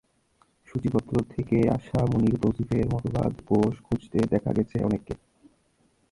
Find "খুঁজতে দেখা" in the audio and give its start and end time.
3.81-4.51